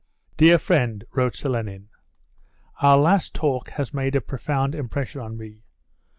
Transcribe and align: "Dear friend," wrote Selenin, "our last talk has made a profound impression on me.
"Dear 0.35 0.57
friend," 0.57 1.03
wrote 1.11 1.35
Selenin, 1.35 1.89
"our 2.81 2.97
last 2.97 3.35
talk 3.35 3.69
has 3.69 3.93
made 3.93 4.15
a 4.15 4.19
profound 4.21 4.73
impression 4.73 5.21
on 5.21 5.37
me. 5.37 5.61